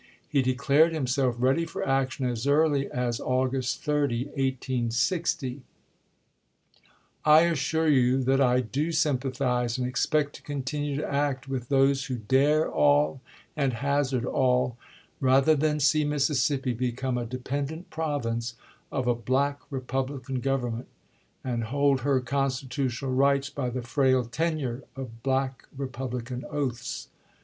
[0.27, 5.61] He declared himself ready for action as early as Au gust 30, 1860.
[7.23, 12.05] I assure you that I do sympathize and expect to continue to act with those
[12.05, 13.21] who dare all
[13.55, 14.75] and hazard all,
[15.19, 18.55] rather than see Mississippi become a dependent province
[18.91, 20.87] of a Black Republican government,
[21.43, 27.07] and hold her constitutional rights by the frail tenure of Black Republican oaths.